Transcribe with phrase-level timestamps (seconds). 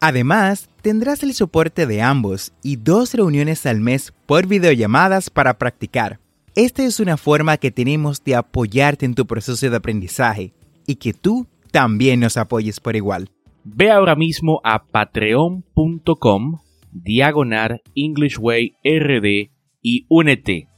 [0.00, 6.20] Además, tendrás el soporte de ambos y dos reuniones al mes por videollamadas para practicar.
[6.54, 10.52] Esta es una forma que tenemos de apoyarte en tu proceso de aprendizaje
[10.86, 13.30] y que tú también nos apoyes por igual.
[13.64, 16.58] Ve ahora mismo a patreon.com
[16.92, 19.50] diagonal English Way RD
[19.82, 20.68] y únete.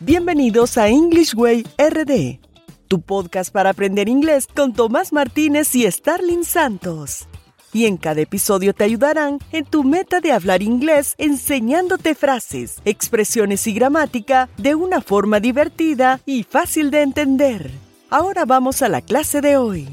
[0.00, 2.38] Bienvenidos a English Way RD,
[2.94, 7.26] tu podcast para aprender inglés con Tomás Martínez y Starling Santos.
[7.72, 13.66] Y en cada episodio te ayudarán en tu meta de hablar inglés enseñándote frases, expresiones
[13.66, 17.72] y gramática de una forma divertida y fácil de entender.
[18.10, 19.88] Ahora vamos a la clase de hoy.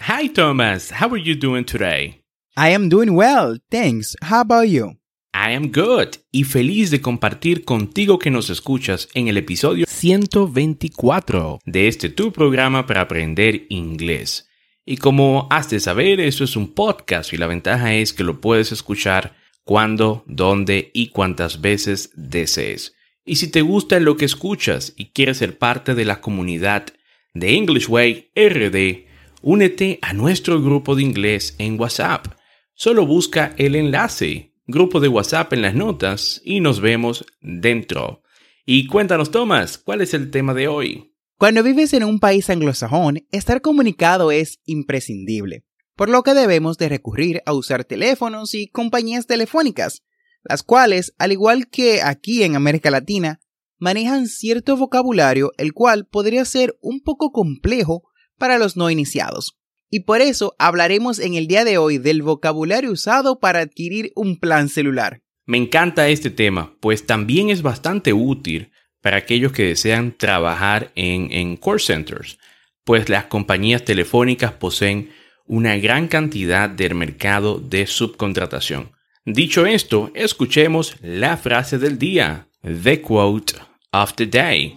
[0.00, 2.20] Hi Thomas, how are you doing today?
[2.58, 4.14] I am doing well, thanks.
[4.20, 4.96] How about you?
[5.38, 11.58] I am good y feliz de compartir contigo que nos escuchas en el episodio 124
[11.66, 14.48] de este tu programa para aprender inglés.
[14.86, 18.40] Y como has de saber, esto es un podcast y la ventaja es que lo
[18.40, 22.94] puedes escuchar cuando, dónde y cuántas veces desees.
[23.26, 26.86] Y si te gusta lo que escuchas y quieres ser parte de la comunidad
[27.34, 29.04] de English Way RD,
[29.42, 32.26] únete a nuestro grupo de inglés en WhatsApp.
[32.72, 38.22] Solo busca el enlace, grupo de WhatsApp en las notas y nos vemos dentro.
[38.64, 41.14] Y cuéntanos, Tomás, ¿cuál es el tema de hoy?
[41.38, 45.64] Cuando vives en un país anglosajón, estar comunicado es imprescindible,
[45.94, 50.02] por lo que debemos de recurrir a usar teléfonos y compañías telefónicas,
[50.42, 53.40] las cuales, al igual que aquí en América Latina,
[53.78, 58.02] manejan cierto vocabulario el cual podría ser un poco complejo
[58.38, 59.58] para los no iniciados.
[59.90, 64.38] Y por eso hablaremos en el día de hoy del vocabulario usado para adquirir un
[64.38, 65.22] plan celular.
[65.46, 71.30] Me encanta este tema, pues también es bastante útil para aquellos que desean trabajar en,
[71.30, 72.38] en call centers,
[72.84, 75.10] pues las compañías telefónicas poseen
[75.46, 78.90] una gran cantidad del mercado de subcontratación.
[79.24, 83.54] Dicho esto, escuchemos la frase del día, the quote
[83.92, 84.76] of the day.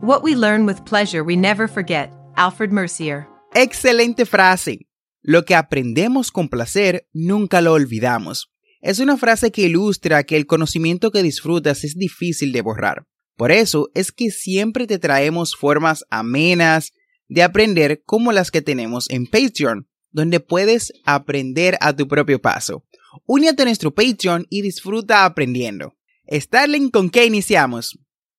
[0.00, 2.12] What we learn with pleasure we never forget.
[2.36, 3.26] Alfred Mercier.
[3.60, 4.86] Excelente frase.
[5.20, 8.52] Lo que aprendemos con placer nunca lo olvidamos.
[8.80, 13.08] Es una frase que ilustra que el conocimiento que disfrutas es difícil de borrar.
[13.36, 16.92] Por eso es que siempre te traemos formas amenas
[17.26, 22.84] de aprender como las que tenemos en Patreon, donde puedes aprender a tu propio paso.
[23.26, 25.96] Únete a nuestro Patreon y disfruta aprendiendo.
[26.30, 27.98] Starling, ¿con qué iniciamos?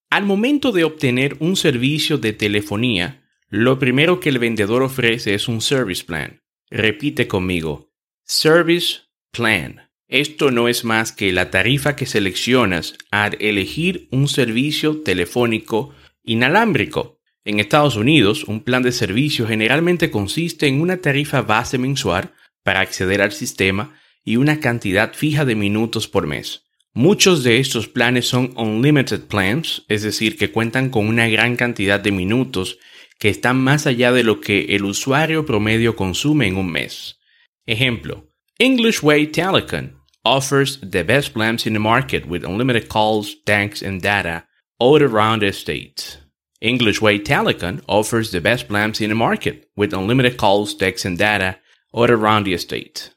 [0.09, 3.18] Al momento de obtener un servicio de telefonía,
[3.49, 6.41] lo primero que el vendedor ofrece es un service plan.
[6.69, 7.91] Repite conmigo.
[8.23, 8.99] Service
[9.31, 9.89] plan.
[10.07, 15.93] Esto no es más que la tarifa que seleccionas al elegir un servicio telefónico
[16.23, 17.19] inalámbrico.
[17.43, 22.33] En Estados Unidos, un plan de servicio generalmente consiste en una tarifa base mensual
[22.63, 26.65] para acceder al sistema y una cantidad fija de minutos por mes.
[26.93, 31.99] Muchos de estos planes son unlimited plans, es decir, que cuentan con una gran cantidad
[31.99, 32.77] de minutos
[33.19, 37.19] que están más allá de lo que el usuario promedio consume en un mes.
[37.67, 39.91] Ejemplo, English Way Telecom
[40.23, 44.45] offers the best plans in the market with unlimited calls, texts, and data
[44.79, 46.17] all around the state.
[46.61, 51.17] English Way Telecom offers the best plans in the market with unlimited calls, texts, and
[51.17, 51.57] data
[51.93, 53.13] all around the state.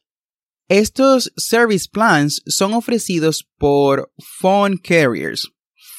[0.70, 4.08] Estos service plans son ofrecidos por
[4.40, 5.46] phone carriers.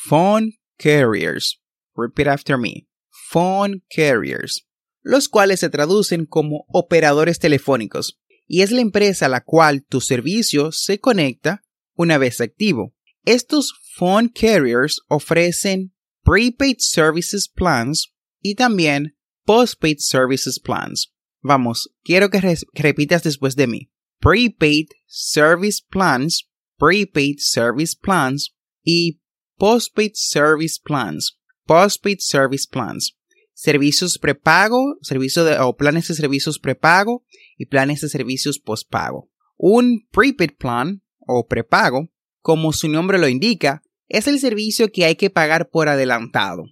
[0.07, 1.59] Phone carriers.
[1.95, 2.87] Repeat after me.
[3.33, 4.67] Phone carriers.
[5.01, 8.19] Los cuales se traducen como operadores telefónicos.
[8.45, 11.63] Y es la empresa a la cual tu servicio se conecta
[11.95, 12.93] una vez activo.
[13.25, 21.11] Estos phone carriers ofrecen prepaid services plans y también postpaid services plans.
[21.41, 22.39] Vamos, quiero que,
[22.73, 23.91] repitas después de mí.
[24.19, 26.47] Prepaid service plans,
[26.77, 28.53] prepaid service plans
[28.83, 29.21] y
[29.57, 31.39] postpaid service plans.
[31.65, 33.17] Postpaid service plans.
[33.63, 37.23] Servicios prepago, servicio o planes de servicios prepago
[37.57, 39.29] y planes de servicios postpago.
[39.55, 42.09] Un prepaid plan o prepago,
[42.41, 46.65] como su nombre lo indica, es el servicio que hay que pagar por adelantado.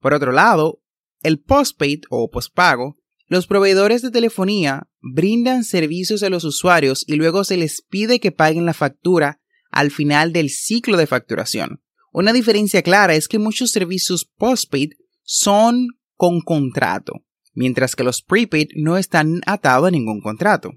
[0.00, 0.80] Por otro lado,
[1.20, 2.96] el postpaid o postpago,
[3.26, 8.32] los proveedores de telefonía brindan servicios a los usuarios y luego se les pide que
[8.32, 11.82] paguen la factura al final del ciclo de facturación.
[12.12, 14.92] Una diferencia clara es que muchos servicios postpaid
[15.22, 17.12] son con contrato,
[17.54, 20.72] mientras que los prepaid no están atados a ningún contrato.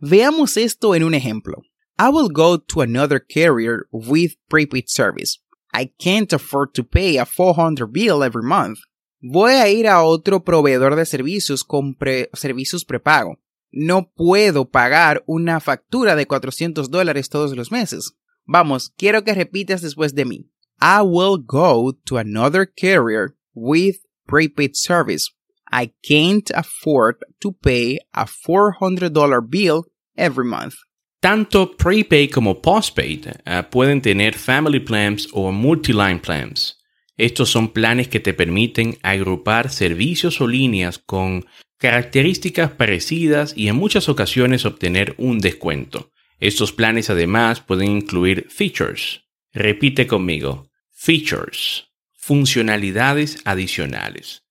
[0.00, 1.62] Veamos esto en un ejemplo.
[1.98, 5.38] I will go to another carrier with prepaid service.
[5.72, 8.78] I can't afford to pay a 400 bill every month.
[9.20, 11.96] Voy a ir a otro proveedor de servicios con
[12.32, 13.38] servicios prepago.
[13.70, 18.14] No puedo pagar una factura de 400 dólares todos los meses.
[18.46, 20.50] Vamos, quiero que repitas después de mí.
[20.80, 23.96] I will go to another carrier with
[24.30, 25.28] prepaid service.
[25.72, 29.84] I can't afford to pay a $400 bill
[30.16, 30.76] every month.
[31.20, 36.78] Tanto prepaid como postpaid uh, pueden tener family plans o multi-line plans.
[37.18, 41.44] Estos son planes que te permiten agrupar servicios o líneas con
[41.76, 46.10] características parecidas y en muchas ocasiones obtener un descuento.
[46.38, 49.20] Estos planes además pueden incluir features.
[49.52, 50.70] Repite conmigo.
[50.92, 51.89] Features.
[52.20, 54.42] Funcionalidades adicionales.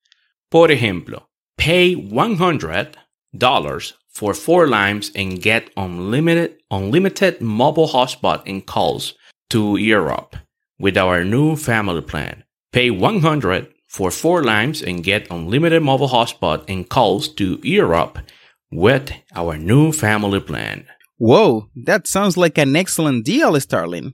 [0.50, 9.14] Por ejemplo, pay $100 for four lines and get unlimited, unlimited mobile hotspot and calls
[9.50, 10.36] to Europe
[10.80, 12.44] with our new family plan.
[12.72, 18.20] Pay 100 for four lines and get unlimited mobile hotspot and calls to Europe
[18.72, 20.86] with our new family plan.
[21.18, 24.14] Whoa, that sounds like an excellent deal, Starling.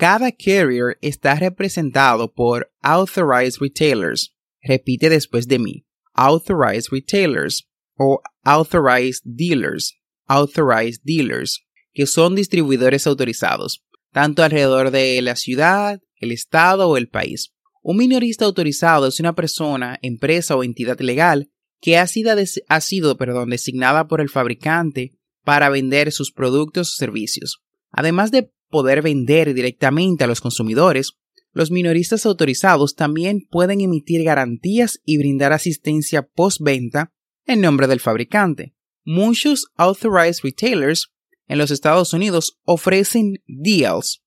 [0.00, 4.34] Cada carrier está representado por authorized retailers.
[4.62, 5.84] Repite después de mí.
[6.14, 7.68] Authorized retailers
[7.98, 9.94] o authorized dealers.
[10.26, 17.10] Authorized dealers, que son distribuidores autorizados, tanto alrededor de la ciudad, el estado o el
[17.10, 17.52] país.
[17.82, 22.34] Un minorista autorizado es una persona, empresa o entidad legal que ha sido,
[22.68, 25.12] ha sido perdón, designada por el fabricante
[25.44, 27.62] para vender sus productos o servicios.
[27.90, 31.12] Además de poder vender directamente a los consumidores,
[31.52, 37.12] los minoristas autorizados también pueden emitir garantías y brindar asistencia postventa
[37.44, 38.74] en nombre del fabricante.
[39.04, 41.12] Muchos authorized retailers
[41.48, 44.22] en los Estados Unidos ofrecen deals,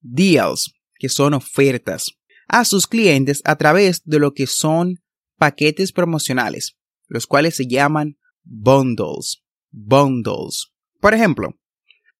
[0.00, 2.06] deals, que son ofertas,
[2.48, 4.96] a sus clientes a través de lo que son
[5.36, 10.72] paquetes promocionales, los cuales se llaman bundles, bundles.
[11.00, 11.54] Por ejemplo,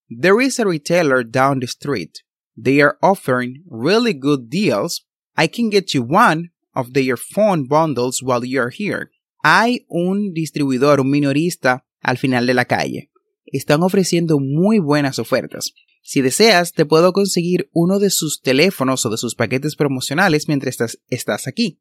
[0.08, 2.22] there is a retailer down the street.
[2.56, 5.04] They are offering really good deals.
[5.36, 9.10] I can get you one of their phone bundles while you are here.
[9.44, 13.10] Hay un distribuidor, un minorista al final de la calle.
[13.52, 15.72] Están ofreciendo muy buenas ofertas.
[16.02, 20.98] Si deseas, te puedo conseguir uno de sus teléfonos o de sus paquetes promocionales mientras
[21.08, 21.80] estás, aquí.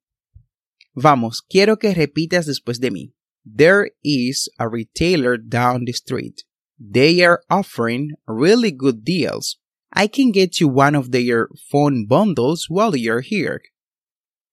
[0.93, 3.15] Vamos, quiero que repitas después de mí.
[3.45, 6.37] There is a retailer down the street.
[6.79, 9.57] They are offering really good deals.
[9.93, 13.61] I can get you one of their phone bundles while you're here.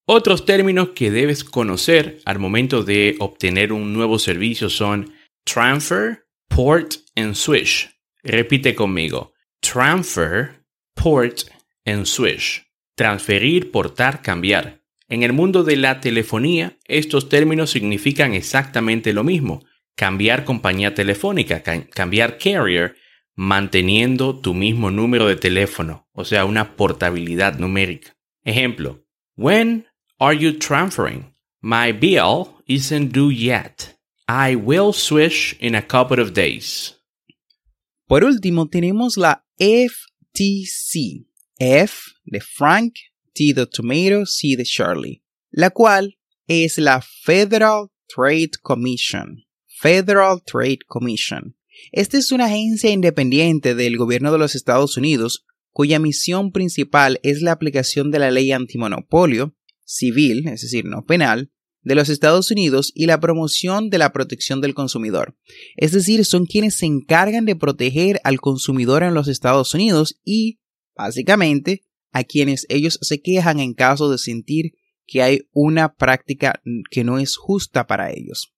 [0.06, 5.12] Otros términos que debes conocer al momento de obtener un nuevo servicio son
[5.44, 7.88] transfer, port and switch.
[8.24, 9.32] Repite conmigo
[9.62, 10.64] transfer,
[10.94, 11.44] port
[11.86, 12.66] and switch.
[12.96, 14.82] Transferir, portar, cambiar.
[15.08, 19.62] En el mundo de la telefonía, estos términos significan exactamente lo mismo.
[19.96, 22.96] Cambiar compañía telefónica, cambiar carrier,
[23.34, 28.16] manteniendo tu mismo número de teléfono, o sea, una portabilidad numérica.
[28.44, 29.04] Ejemplo,
[29.36, 29.86] When
[30.18, 31.34] are you transferring?
[31.62, 33.94] My bill isn't due yet.
[34.28, 36.94] I will switch in a couple of days.
[38.06, 41.26] Por último, tenemos la FTC.
[41.58, 42.94] F de Frank,
[43.34, 45.22] T de Tomato, C de Charlie,
[45.52, 46.18] la cual
[46.48, 49.44] es la Federal Trade Commission.
[49.82, 51.56] Federal Trade Commission.
[51.90, 57.42] Esta es una agencia independiente del gobierno de los Estados Unidos cuya misión principal es
[57.42, 62.92] la aplicación de la ley antimonopolio civil, es decir, no penal, de los Estados Unidos
[62.94, 65.36] y la promoción de la protección del consumidor.
[65.76, 70.60] Es decir, son quienes se encargan de proteger al consumidor en los Estados Unidos y,
[70.94, 74.74] básicamente, a quienes ellos se quejan en caso de sentir
[75.06, 78.52] que hay una práctica que no es justa para ellos.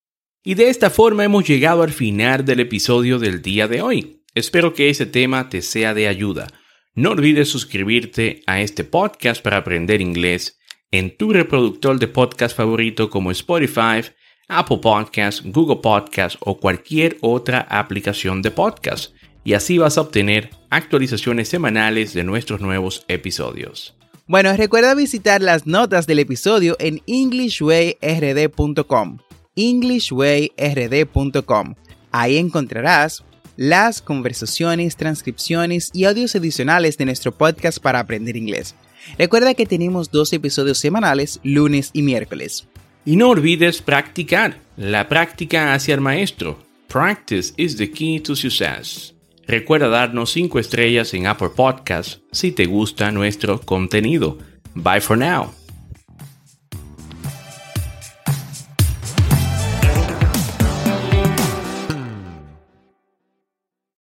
[0.46, 4.20] Y de esta forma hemos llegado al final del episodio del día de hoy.
[4.34, 6.48] Espero que ese tema te sea de ayuda.
[6.94, 10.58] No olvides suscribirte a este podcast para aprender inglés
[10.90, 14.02] en tu reproductor de podcast favorito como Spotify,
[14.46, 19.14] Apple Podcasts, Google Podcasts o cualquier otra aplicación de podcast.
[19.44, 23.96] Y así vas a obtener actualizaciones semanales de nuestros nuevos episodios.
[24.26, 29.20] Bueno, recuerda visitar las notas del episodio en englishwayrd.com.
[29.56, 31.74] englishwayrd.com.
[32.12, 33.24] Ahí encontrarás
[33.56, 38.74] las conversaciones, transcripciones y audios adicionales de nuestro podcast para aprender inglés.
[39.18, 42.66] Recuerda que tenemos dos episodios semanales, lunes y miércoles.
[43.04, 44.58] Y no olvides practicar.
[44.76, 46.58] La práctica hacia el maestro.
[46.88, 49.14] Practice is the key to success.
[49.46, 54.38] Recuerda darnos 5 estrellas en Apple Podcasts si te gusta nuestro contenido.
[54.74, 55.52] Bye for now.